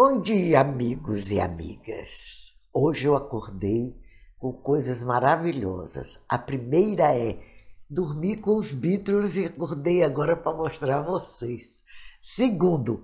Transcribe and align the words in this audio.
Bom 0.00 0.20
dia, 0.20 0.60
amigos 0.60 1.32
e 1.32 1.40
amigas. 1.40 2.54
Hoje 2.72 3.08
eu 3.08 3.16
acordei 3.16 3.96
com 4.38 4.52
coisas 4.52 5.02
maravilhosas. 5.02 6.22
A 6.28 6.38
primeira 6.38 7.12
é 7.12 7.40
dormir 7.90 8.36
com 8.36 8.54
os 8.54 8.72
Beatles 8.72 9.34
e 9.34 9.46
acordei 9.46 10.04
agora 10.04 10.36
para 10.36 10.56
mostrar 10.56 10.98
a 10.98 11.02
vocês. 11.02 11.82
Segundo, 12.20 13.02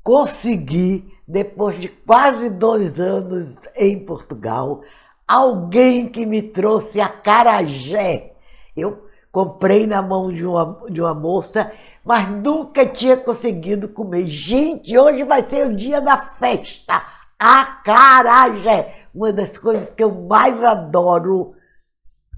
consegui, 0.00 1.12
depois 1.26 1.80
de 1.80 1.88
quase 1.88 2.50
dois 2.50 3.00
anos 3.00 3.66
em 3.74 3.98
Portugal, 3.98 4.82
alguém 5.26 6.08
que 6.08 6.24
me 6.24 6.40
trouxe 6.40 7.00
a 7.00 7.08
carajé. 7.08 8.36
Eu 8.76 9.08
comprei 9.32 9.88
na 9.88 10.00
mão 10.00 10.32
de 10.32 10.46
uma, 10.46 10.86
de 10.88 11.00
uma 11.00 11.14
moça, 11.14 11.72
mas 12.04 12.28
nunca 12.28 12.86
tinha 12.86 13.16
conseguido 13.16 13.88
comer. 13.88 14.26
Gente, 14.26 14.96
hoje 14.96 15.24
vai 15.24 15.48
ser 15.48 15.66
o 15.66 15.76
dia 15.76 16.00
da 16.00 16.16
festa. 16.16 17.02
A 17.38 17.64
carajé, 17.64 19.06
uma 19.14 19.32
das 19.32 19.56
coisas 19.56 19.90
que 19.90 20.02
eu 20.02 20.12
mais 20.12 20.62
adoro 20.62 21.54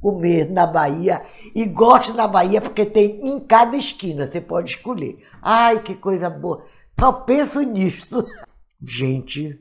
comer 0.00 0.50
na 0.50 0.66
Bahia 0.66 1.22
e 1.54 1.64
gosto 1.66 2.14
da 2.14 2.26
Bahia 2.26 2.60
porque 2.60 2.86
tem 2.86 3.26
em 3.28 3.38
cada 3.38 3.76
esquina, 3.76 4.26
você 4.26 4.40
pode 4.40 4.70
escolher. 4.70 5.24
Ai, 5.42 5.82
que 5.82 5.94
coisa 5.94 6.28
boa. 6.28 6.64
Só 6.98 7.12
penso 7.12 7.60
nisso. 7.62 8.26
Gente, 8.82 9.58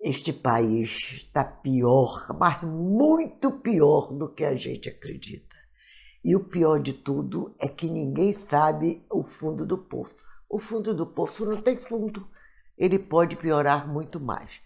este 0.00 0.32
país 0.32 1.22
está 1.24 1.44
pior, 1.44 2.26
mas 2.38 2.62
muito 2.62 3.50
pior 3.50 4.12
do 4.12 4.28
que 4.28 4.44
a 4.44 4.54
gente 4.54 4.88
acredita. 4.88 5.47
E 6.28 6.36
o 6.36 6.40
pior 6.40 6.78
de 6.78 6.92
tudo 6.92 7.54
é 7.58 7.66
que 7.66 7.88
ninguém 7.88 8.36
sabe 8.50 9.02
o 9.10 9.22
fundo 9.22 9.64
do 9.64 9.78
poço. 9.78 10.14
O 10.46 10.58
fundo 10.58 10.92
do 10.92 11.06
poço 11.06 11.46
não 11.46 11.62
tem 11.62 11.78
fundo. 11.78 12.28
Ele 12.76 12.98
pode 12.98 13.34
piorar 13.34 13.88
muito 13.88 14.20
mais. 14.20 14.60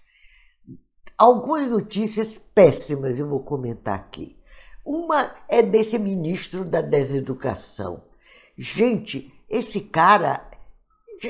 Algumas 1.16 1.68
notícias 1.68 2.36
péssimas 2.52 3.20
eu 3.20 3.28
vou 3.28 3.44
comentar 3.44 3.94
aqui. 3.94 4.36
Uma 4.84 5.36
é 5.48 5.62
desse 5.62 6.00
ministro 6.00 6.64
da 6.64 6.82
Deseducação. 6.82 8.02
Gente, 8.58 9.32
esse 9.48 9.82
cara 9.82 10.44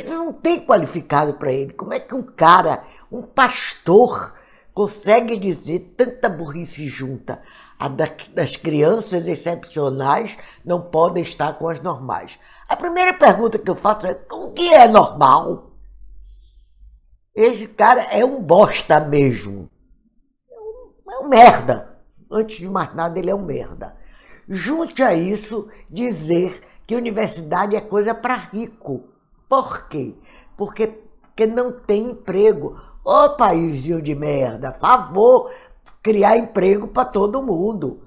não 0.07 0.33
tem 0.33 0.65
qualificado 0.65 1.35
para 1.35 1.53
ele. 1.53 1.75
Como 1.75 1.93
é 1.93 2.01
que 2.01 2.15
um 2.15 2.23
cara, 2.23 2.89
um 3.13 3.21
pastor, 3.21 4.35
consegue 4.75 5.37
dizer 5.37 5.95
tanta 5.97 6.29
burrice 6.29 6.89
junta? 6.89 7.43
A 7.79 7.89
das 7.89 8.57
crianças 8.57 9.27
excepcionais 9.27 10.37
não 10.65 10.81
podem 10.81 11.23
estar 11.23 11.55
com 11.59 11.69
as 11.69 11.81
normais. 11.81 12.39
A 12.69 12.77
primeira 12.77 13.13
pergunta 13.13 13.59
que 13.59 13.69
eu 13.69 13.75
faço 13.75 14.07
é: 14.07 14.19
o 14.31 14.51
que 14.51 14.73
é 14.73 14.87
normal? 14.87 15.73
Esse 17.35 17.67
cara 17.67 18.03
é 18.05 18.25
um 18.25 18.43
bosta 18.43 19.01
mesmo. 19.01 19.71
É 20.51 20.59
um, 20.59 21.13
é 21.13 21.19
um 21.19 21.29
merda. 21.29 21.99
Antes 22.31 22.59
de 22.59 22.69
mais 22.69 22.95
nada, 22.95 23.19
ele 23.19 23.31
é 23.31 23.35
um 23.35 23.45
merda. 23.45 23.97
Junte 24.49 25.03
a 25.03 25.15
isso 25.15 25.69
dizer 25.89 26.63
que 26.87 26.95
universidade 26.95 27.75
é 27.75 27.81
coisa 27.81 28.15
para 28.15 28.37
rico. 28.37 29.09
Por 29.49 29.89
quê? 29.89 30.15
Porque, 30.57 30.87
porque 30.87 31.47
não 31.47 31.73
tem 31.73 32.11
emprego. 32.11 32.79
Ô 33.05 33.31
paísinho 33.31 34.01
de 34.01 34.15
merda, 34.15 34.71
favor, 34.71 35.53
criar 36.01 36.37
emprego 36.37 36.87
para 36.87 37.05
todo 37.05 37.43
mundo. 37.43 38.07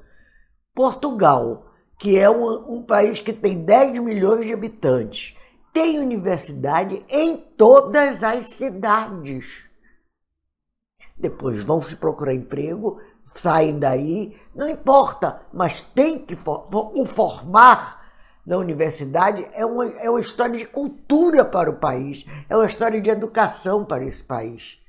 Portugal, 0.74 1.66
que 2.00 2.18
é 2.18 2.30
um, 2.30 2.76
um 2.76 2.84
país 2.84 3.20
que 3.20 3.34
tem 3.34 3.66
10 3.66 4.00
milhões 4.00 4.46
de 4.46 4.54
habitantes, 4.54 5.36
tem 5.74 6.00
universidade 6.00 7.06
em 7.10 7.36
todas 7.36 8.24
as 8.24 8.54
cidades. 8.54 9.66
Depois 11.18 11.62
vão 11.66 11.82
se 11.82 11.98
procurar 11.98 12.34
emprego, 12.34 13.02
saem 13.34 13.78
daí, 13.78 14.40
não 14.56 14.70
importa, 14.70 15.42
mas 15.54 15.82
tem 15.82 16.26
que 16.26 16.38
o 16.46 17.06
formar 17.06 18.06
na 18.46 18.58
universidade 18.58 19.46
é 19.54 19.66
uma, 19.66 19.86
é 19.86 20.10
uma 20.10 20.20
história 20.22 20.58
de 20.58 20.66
cultura 20.66 21.44
para 21.44 21.70
o 21.70 21.80
país, 21.80 22.26
é 22.48 22.56
uma 22.56 22.68
história 22.68 23.02
de 23.02 23.10
educação 23.10 23.84
para 23.84 24.06
esse 24.06 24.24
país. 24.24 24.85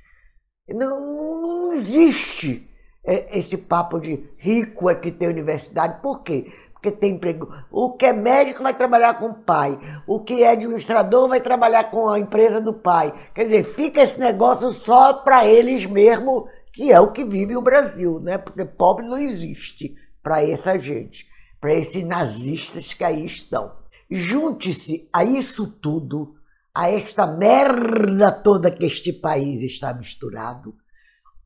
Não, 0.69 1.01
não 1.43 1.73
existe 1.73 2.69
esse 3.07 3.57
papo 3.57 4.01
de 4.01 4.29
rico 4.37 4.91
é 4.91 4.95
que 4.95 5.13
tem 5.13 5.29
universidade. 5.29 6.01
Por 6.03 6.23
quê? 6.23 6.53
Porque 6.73 6.91
tem 6.91 7.15
emprego. 7.15 7.49
O 7.71 7.93
que 7.93 8.07
é 8.07 8.13
médico 8.13 8.63
vai 8.63 8.75
trabalhar 8.75 9.15
com 9.15 9.27
o 9.27 9.35
pai. 9.35 9.79
O 10.07 10.21
que 10.21 10.43
é 10.43 10.51
administrador 10.51 11.29
vai 11.29 11.41
trabalhar 11.41 11.85
com 11.85 12.09
a 12.09 12.19
empresa 12.19 12.61
do 12.61 12.75
pai. 12.75 13.15
Quer 13.33 13.45
dizer, 13.45 13.65
fica 13.65 14.03
esse 14.03 14.19
negócio 14.19 14.73
só 14.73 15.15
para 15.15 15.47
eles 15.47 15.87
mesmo, 15.87 16.49
que 16.73 16.93
é 16.93 17.01
o 17.01 17.13
que 17.13 17.25
vive 17.25 17.57
o 17.57 17.63
Brasil, 17.63 18.19
né? 18.21 18.39
Porque 18.39 18.65
pobre 18.65 19.07
não 19.07 19.19
existe 19.19 19.95
para 20.23 20.43
essa 20.43 20.79
gente, 20.79 21.27
para 21.61 21.73
esses 21.73 22.05
nazistas 22.05 22.93
que 22.93 23.05
aí 23.05 23.25
estão. 23.25 23.73
Junte-se 24.11 25.09
a 25.13 25.25
isso 25.25 25.67
tudo 25.67 26.36
a 26.77 26.91
esta 26.91 27.27
merda 27.27 28.31
toda 28.31 28.71
que 28.71 28.85
este 28.85 29.11
país 29.11 29.63
está 29.63 29.95
misturado, 29.95 30.75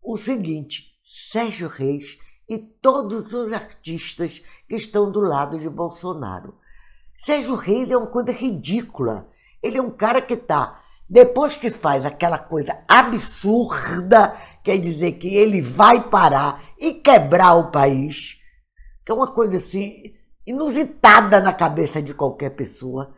o 0.02 0.16
seguinte: 0.16 0.86
Sérgio 1.00 1.68
Reis 1.68 2.18
e 2.48 2.58
todos 2.58 3.32
os 3.32 3.52
artistas 3.52 4.42
que 4.68 4.74
estão 4.74 5.08
do 5.08 5.20
lado 5.20 5.56
de 5.56 5.70
Bolsonaro. 5.70 6.58
Sérgio 7.24 7.54
Reis 7.54 7.88
é 7.88 7.96
uma 7.96 8.08
coisa 8.08 8.32
ridícula. 8.32 9.28
Ele 9.62 9.78
é 9.78 9.82
um 9.82 9.92
cara 9.92 10.20
que 10.20 10.34
está, 10.34 10.82
depois 11.08 11.54
que 11.54 11.70
faz 11.70 12.04
aquela 12.04 12.38
coisa 12.40 12.82
absurda, 12.88 14.36
quer 14.64 14.78
dizer 14.78 15.12
que 15.12 15.28
ele 15.28 15.60
vai 15.60 16.08
parar 16.08 16.60
e 16.76 16.94
quebrar 16.94 17.54
o 17.54 17.70
país, 17.70 18.40
que 19.06 19.12
é 19.12 19.14
uma 19.14 19.32
coisa 19.32 19.58
assim 19.58 20.12
inusitada 20.44 21.40
na 21.40 21.52
cabeça 21.52 22.02
de 22.02 22.14
qualquer 22.14 22.50
pessoa 22.50 23.14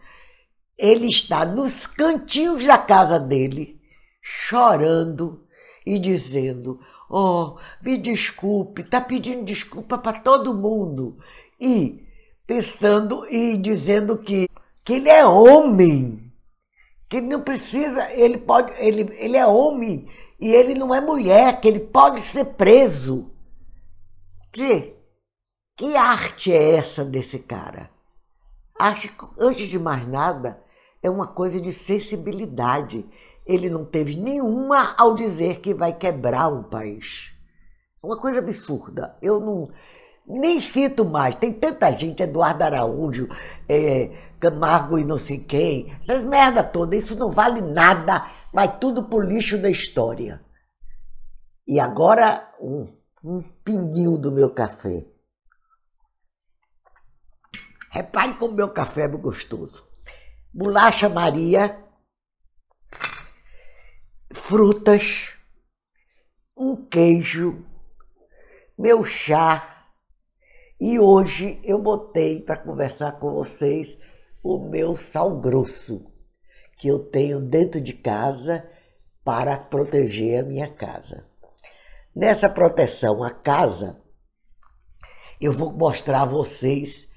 ele 0.79 1.07
está 1.07 1.45
nos 1.45 1.87
cantinhos 1.87 2.67
da 2.67 2.79
casa 2.79 3.19
dele, 3.19 3.81
chorando 4.21 5.47
e 5.85 5.99
dizendo: 5.99 6.81
Oh, 7.09 7.57
me 7.83 7.99
desculpe, 7.99 8.83
está 8.83 9.01
pedindo 9.01 9.45
desculpa 9.45 9.99
para 9.99 10.21
todo 10.21 10.55
mundo. 10.55 11.19
E 11.61 12.07
pensando 12.47 13.27
e 13.31 13.57
dizendo 13.57 14.19
que, 14.19 14.49
que 14.85 14.95
ele 14.95 15.09
é 15.09 15.25
homem, 15.25 16.33
que 17.09 17.19
ele 17.19 17.27
não 17.27 17.43
precisa, 17.43 18.11
ele 18.13 18.39
pode, 18.39 18.73
ele, 18.79 19.15
ele 19.19 19.37
é 19.37 19.47
homem 19.47 20.09
e 20.41 20.53
ele 20.53 20.75
não 20.75 20.95
é 20.95 21.01
mulher, 21.01 21.61
que 21.61 21.69
ele 21.69 21.81
pode 21.81 22.21
ser 22.21 22.45
preso. 22.47 23.31
Que, 24.51 24.95
que 25.77 25.97
arte 25.97 26.53
é 26.53 26.77
essa 26.77 27.05
desse 27.05 27.39
cara? 27.39 27.91
Acho 28.79 29.09
que, 29.09 29.27
antes 29.39 29.69
de 29.69 29.79
mais 29.79 30.07
nada, 30.07 30.63
é 31.03 31.11
uma 31.11 31.27
coisa 31.27 31.61
de 31.61 31.73
sensibilidade. 31.73 33.07
Ele 33.47 33.69
não 33.69 33.85
teve 33.85 34.17
nenhuma 34.17 34.95
ao 34.99 35.15
dizer 35.15 35.61
que 35.61 35.75
vai 35.75 35.93
quebrar 35.93 36.49
um 36.49 36.63
país. 36.63 37.33
É 38.03 38.07
uma 38.07 38.19
coisa 38.19 38.39
absurda. 38.39 39.17
Eu 39.21 39.41
não 39.41 39.69
nem 40.27 40.61
cito 40.61 41.05
mais. 41.05 41.35
Tem 41.35 41.53
tanta 41.53 41.91
gente, 41.93 42.23
Eduardo 42.23 42.63
Araújo, 42.63 43.29
é, 43.69 44.11
Camargo 44.43 44.99
e 44.99 45.05
não 45.05 45.19
sei 45.19 45.39
quem, 45.39 45.97
essas 46.01 46.25
merda 46.25 46.65
toda, 46.65 46.97
isso 46.97 47.17
não 47.17 47.31
vale 47.31 47.61
nada, 47.61 48.27
vai 48.53 48.79
tudo 48.79 49.05
pro 49.05 49.21
lixo 49.21 49.57
da 49.57 49.71
história. 49.71 50.41
E 51.67 51.79
agora, 51.79 52.51
um, 52.61 52.85
um 53.25 53.41
pinguinho 53.65 54.19
do 54.19 54.33
meu 54.33 54.51
café. 54.51 55.07
Repare 57.93 58.35
como 58.35 58.55
meu 58.55 58.71
café 58.71 59.03
é 59.03 59.09
gostoso 59.09 59.93
bolacha 60.53 61.09
Maria, 61.09 61.83
frutas, 64.35 65.31
um 66.57 66.77
queijo, 66.77 67.65
meu 68.79 69.03
chá. 69.03 69.87
E 70.79 70.99
hoje 70.99 71.61
eu 71.65 71.79
botei 71.79 72.41
para 72.41 72.57
conversar 72.57 73.19
com 73.19 73.33
vocês 73.33 73.99
o 74.43 74.59
meu 74.59 74.97
sal 74.97 75.41
grosso, 75.41 76.13
que 76.77 76.89
eu 76.89 76.99
tenho 76.99 77.41
dentro 77.41 77.81
de 77.81 77.93
casa 77.93 78.69
para 79.25 79.57
proteger 79.57 80.41
a 80.41 80.47
minha 80.47 80.69
casa. 80.69 81.25
Nessa 82.15 82.49
proteção 82.49 83.23
à 83.23 83.31
casa, 83.31 84.03
eu 85.41 85.53
vou 85.53 85.73
mostrar 85.73 86.23
a 86.23 86.27
vocês 86.27 87.09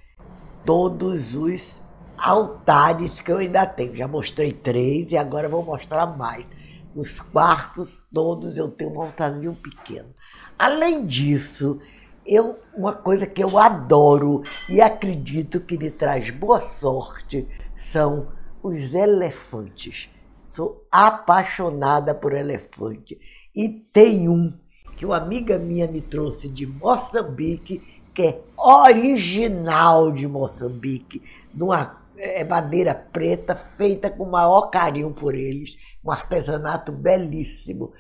todos 0.66 1.36
os 1.36 1.82
altares 2.18 3.22
que 3.22 3.32
eu 3.32 3.38
ainda 3.38 3.66
tenho. 3.66 3.96
Já 3.96 4.08
mostrei 4.08 4.52
três 4.52 5.12
e 5.12 5.18
agora 5.18 5.48
vou 5.48 5.64
mostrar 5.64 6.06
mais. 6.18 6.48
Os 6.96 7.20
quartos 7.20 8.06
todos 8.14 8.58
eu 8.58 8.70
tenho 8.70 8.94
um 8.94 9.02
altarzinho 9.02 9.56
pequeno. 9.56 10.10
Além 10.58 11.06
disso, 11.06 11.80
eu, 12.26 12.58
uma 12.76 12.94
coisa 12.94 13.28
que 13.28 13.44
eu 13.44 13.58
adoro 13.58 14.42
e 14.70 14.82
acredito 14.82 15.60
que 15.60 15.78
me 15.78 15.92
traz 15.92 16.30
boa 16.30 16.62
sorte 16.62 17.48
são 17.76 18.30
os 18.64 18.94
elefantes. 18.94 20.10
Sou 20.42 20.88
apaixonada 20.90 22.16
por 22.16 22.34
elefante. 22.34 23.20
E 23.54 23.70
tem 23.70 24.28
um 24.30 24.52
que 24.96 25.06
uma 25.06 25.18
amiga 25.18 25.60
minha 25.60 25.88
me 25.88 26.02
trouxe 26.02 26.48
de 26.48 26.66
Moçambique, 26.66 27.95
que 28.16 28.22
é 28.22 28.42
original 28.58 30.10
de 30.12 30.26
Moçambique, 30.26 31.22
numa 31.54 32.02
é, 32.18 32.46
madeira 32.46 32.96
preta, 32.96 33.54
feita 33.54 34.10
com 34.10 34.24
o 34.24 34.32
maior 34.32 34.70
carinho 34.70 35.14
por 35.14 35.36
eles, 35.36 35.78
um 36.04 36.10
artesanato 36.10 36.94
belíssimo. 36.94 37.92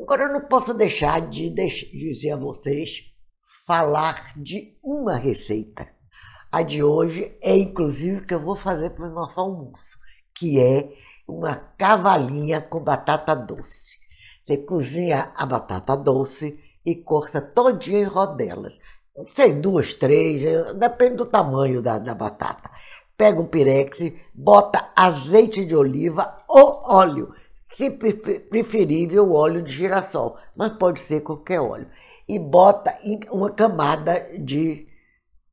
Agora 0.00 0.24
eu 0.24 0.32
não 0.32 0.42
posso 0.42 0.72
deixar 0.72 1.20
de 1.20 1.50
dizer 1.50 2.30
a 2.30 2.36
vocês 2.36 3.12
falar 3.66 4.32
de 4.36 4.78
uma 4.82 5.16
receita. 5.16 5.88
A 6.52 6.62
de 6.62 6.82
hoje 6.82 7.36
é 7.42 7.56
inclusive 7.56 8.24
que 8.24 8.34
eu 8.34 8.40
vou 8.40 8.54
fazer 8.54 8.90
para 8.90 9.08
o 9.08 9.12
nosso 9.12 9.40
almoço, 9.40 9.98
que 10.32 10.60
é 10.60 10.92
uma 11.26 11.56
cavalinha 11.56 12.60
com 12.60 12.78
batata 12.78 13.34
doce. 13.34 13.98
Você 14.46 14.58
cozinha 14.58 15.32
a 15.34 15.44
batata 15.44 15.96
doce 15.96 16.56
e 16.84 16.94
corta 16.94 17.42
todinha 17.42 17.98
em 17.98 18.04
rodelas. 18.04 18.78
Sei, 19.28 19.54
duas, 19.54 19.94
três, 19.94 20.44
depende 20.74 21.16
do 21.16 21.26
tamanho 21.26 21.80
da, 21.80 21.98
da 21.98 22.14
batata. 22.14 22.70
Pega 23.16 23.40
um 23.40 23.46
pirex, 23.46 24.12
bota 24.34 24.90
azeite 24.94 25.64
de 25.64 25.74
oliva 25.74 26.44
ou 26.46 26.82
óleo, 26.84 27.34
se 27.72 27.90
preferível 27.90 29.32
óleo 29.32 29.62
de 29.62 29.72
girassol, 29.72 30.36
mas 30.54 30.76
pode 30.76 31.00
ser 31.00 31.22
qualquer 31.22 31.60
óleo. 31.60 31.88
E 32.28 32.38
bota 32.38 32.98
uma 33.30 33.50
camada 33.50 34.28
de 34.38 34.86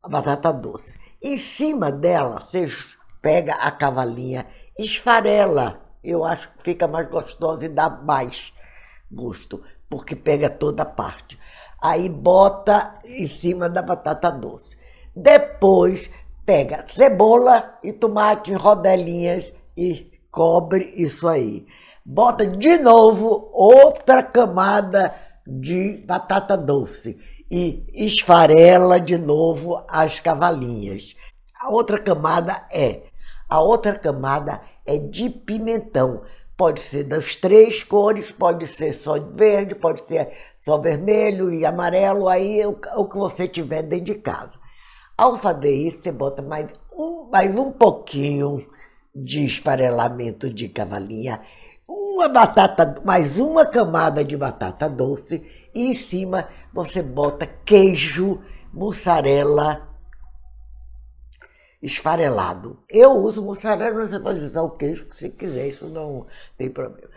batata 0.06 0.52
doce. 0.52 1.00
Em 1.22 1.38
cima 1.38 1.90
dela, 1.90 2.42
você 2.42 2.68
pega 3.22 3.54
a 3.54 3.72
cavalinha, 3.72 4.46
esfarela. 4.78 5.82
Eu 6.04 6.26
acho 6.26 6.52
que 6.54 6.64
fica 6.64 6.86
mais 6.86 7.10
gostosa 7.10 7.66
e 7.66 7.70
dá 7.70 7.90
mais 7.90 8.54
gosto, 9.10 9.64
porque 9.90 10.18
pega 10.18 10.50
toda 10.50 10.84
a 10.84 10.86
parte. 10.86 11.40
Aí 11.84 12.08
bota 12.08 12.96
em 13.04 13.28
cima 13.28 13.68
da 13.68 13.82
batata 13.82 14.32
doce. 14.32 14.78
Depois 15.14 16.10
pega 16.46 16.86
cebola 16.96 17.78
e 17.84 17.92
tomate 17.92 18.54
em 18.54 18.56
rodelinhas 18.56 19.52
e 19.76 20.10
cobre 20.32 20.94
isso 20.96 21.28
aí. 21.28 21.68
Bota 22.06 22.48
de 22.48 22.78
novo 22.78 23.50
outra 23.52 24.24
camada 24.24 25.14
de 25.46 25.98
batata 26.08 26.56
doce 26.56 27.20
e 27.52 27.86
esfarela 27.94 28.98
de 28.98 29.18
novo 29.18 29.84
as 29.90 30.22
cavalinhas. 30.22 31.18
A 31.60 31.70
outra 31.70 32.00
camada 32.00 32.66
é, 32.72 33.04
a 33.50 33.60
outra 33.60 34.00
camada 34.00 34.62
é 34.86 34.98
de 34.98 35.30
pimentão. 35.30 36.22
Pode 36.56 36.82
ser 36.82 37.04
das 37.06 37.36
três 37.36 37.84
cores, 37.84 38.32
pode 38.32 38.68
ser 38.68 38.94
só 38.94 39.20
verde, 39.20 39.74
pode 39.74 40.02
ser 40.02 40.32
só 40.58 40.78
vermelho 40.78 41.52
e 41.52 41.66
amarelo, 41.66 42.30
aí 42.30 42.62
é 42.62 42.68
o, 42.68 42.78
o 42.96 43.06
que 43.06 43.18
você 43.18 43.48
tiver 43.48 43.82
dentro 43.82 44.06
de 44.06 44.16
casa. 44.16 44.60
Ao 45.18 45.36
fazer 45.38 45.74
isso, 45.74 46.02
você 46.04 46.12
bota 46.12 46.42
mais 46.42 46.70
um, 46.92 47.30
mais 47.32 47.56
um 47.56 47.72
pouquinho 47.72 48.68
de 49.16 49.46
esfarelamento 49.46 50.52
de 50.52 50.70
cavalinha, 50.70 51.42
uma 51.88 52.28
batata, 52.28 53.02
mais 53.04 53.38
uma 53.38 53.66
camada 53.66 54.24
de 54.24 54.38
batata 54.38 54.90
doce 54.90 55.44
e 55.74 55.88
em 55.88 55.96
cima 55.96 56.48
você 56.72 57.02
bota 57.02 57.48
queijo, 57.66 58.42
mussarela 58.72 59.93
esfarelado. 61.84 62.80
Eu 62.90 63.12
uso 63.12 63.44
mussarela, 63.44 63.94
mas 63.94 64.10
você 64.10 64.20
pode 64.20 64.40
usar 64.40 64.62
o 64.62 64.72
queijo 64.72 65.06
que 65.06 65.16
você 65.16 65.30
quiser, 65.30 65.68
isso 65.68 65.88
não 65.88 66.26
tem 66.58 66.70
problema. 66.70 67.10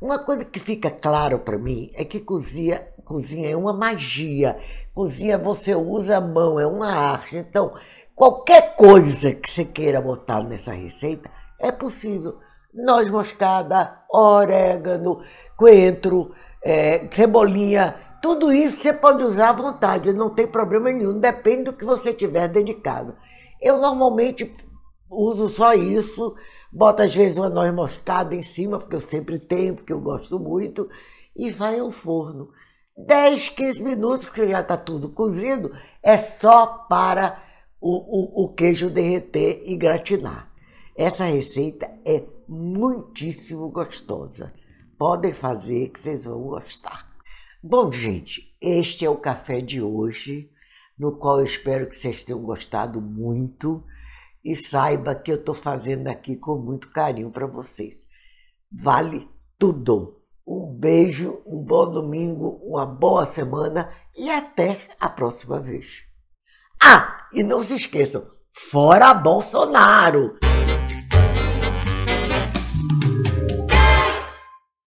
Uma 0.00 0.18
coisa 0.18 0.44
que 0.44 0.58
fica 0.58 0.90
claro 0.90 1.38
para 1.38 1.58
mim 1.58 1.90
é 1.94 2.04
que 2.04 2.20
cozinha, 2.20 2.86
cozinha 3.04 3.50
é 3.50 3.56
uma 3.56 3.72
magia. 3.72 4.58
Cozinha 4.94 5.38
você 5.38 5.74
usa 5.74 6.16
a 6.16 6.20
mão, 6.20 6.58
é 6.58 6.66
uma 6.66 6.92
arte. 6.92 7.36
Então, 7.36 7.74
qualquer 8.14 8.74
coisa 8.76 9.32
que 9.32 9.50
você 9.50 9.64
queira 9.64 10.00
botar 10.00 10.42
nessa 10.42 10.72
receita 10.72 11.30
é 11.58 11.70
possível. 11.70 12.38
Noz 12.74 13.10
moscada, 13.10 14.02
orégano, 14.10 15.22
coentro, 15.56 16.34
é, 16.62 17.06
cebolinha, 17.10 17.94
tudo 18.20 18.52
isso 18.52 18.82
você 18.82 18.92
pode 18.92 19.22
usar 19.24 19.50
à 19.50 19.52
vontade, 19.52 20.12
não 20.12 20.28
tem 20.28 20.46
problema 20.46 20.90
nenhum, 20.90 21.18
depende 21.18 21.64
do 21.64 21.72
que 21.72 21.84
você 21.84 22.12
tiver 22.12 22.48
dedicado. 22.48 23.14
Eu 23.66 23.80
normalmente 23.80 24.54
uso 25.10 25.48
só 25.48 25.74
isso, 25.74 26.36
boto 26.72 27.02
às 27.02 27.12
vezes 27.12 27.36
uma 27.36 27.48
noz 27.48 27.74
moscada 27.74 28.32
em 28.32 28.40
cima, 28.40 28.78
porque 28.78 28.94
eu 28.94 29.00
sempre 29.00 29.40
tenho, 29.40 29.74
porque 29.74 29.92
eu 29.92 30.00
gosto 30.00 30.38
muito, 30.38 30.88
e 31.34 31.50
vai 31.50 31.80
ao 31.80 31.90
forno. 31.90 32.52
10, 32.96 33.48
15 33.48 33.82
minutos, 33.82 34.26
porque 34.26 34.48
já 34.48 34.60
está 34.60 34.76
tudo 34.76 35.10
cozido, 35.10 35.72
é 36.00 36.16
só 36.16 36.86
para 36.88 37.42
o, 37.80 38.44
o, 38.44 38.44
o 38.44 38.54
queijo 38.54 38.88
derreter 38.88 39.64
e 39.66 39.76
gratinar. 39.76 40.48
Essa 40.96 41.24
receita 41.24 41.90
é 42.04 42.22
muitíssimo 42.48 43.68
gostosa. 43.68 44.54
Podem 44.96 45.32
fazer 45.32 45.88
que 45.88 45.98
vocês 45.98 46.24
vão 46.24 46.40
gostar. 46.42 47.04
Bom, 47.60 47.90
gente, 47.90 48.56
este 48.60 49.04
é 49.04 49.10
o 49.10 49.16
café 49.16 49.60
de 49.60 49.82
hoje, 49.82 50.52
no 50.98 51.16
qual 51.16 51.38
eu 51.38 51.44
espero 51.44 51.86
que 51.86 51.96
vocês 51.96 52.24
tenham 52.24 52.40
gostado 52.40 53.00
muito 53.00 53.84
e 54.44 54.54
saiba 54.54 55.14
que 55.14 55.30
eu 55.30 55.36
estou 55.36 55.54
fazendo 55.54 56.06
aqui 56.08 56.36
com 56.36 56.56
muito 56.56 56.92
carinho 56.92 57.30
para 57.30 57.46
vocês. 57.46 58.06
Vale 58.70 59.28
tudo! 59.58 60.22
Um 60.46 60.72
beijo, 60.72 61.42
um 61.44 61.60
bom 61.64 61.90
domingo, 61.90 62.60
uma 62.62 62.86
boa 62.86 63.26
semana 63.26 63.90
e 64.16 64.30
até 64.30 64.78
a 65.00 65.08
próxima 65.08 65.60
vez. 65.60 66.04
Ah, 66.80 67.26
e 67.32 67.42
não 67.42 67.62
se 67.62 67.74
esqueçam, 67.74 68.30
fora 68.52 69.12
Bolsonaro! 69.12 70.38